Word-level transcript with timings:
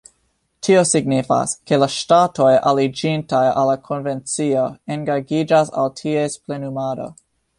Tio 0.67 0.79
signifas, 0.91 1.51
ke 1.71 1.77
la 1.81 1.89
ŝtatoj 1.95 2.47
aliĝintaj 2.71 3.43
al 3.63 3.69
la 3.71 3.77
konvencio 3.91 4.65
engaĝiĝas 4.97 5.73
al 5.83 5.95
ties 6.03 6.41
plenumado. 6.49 7.09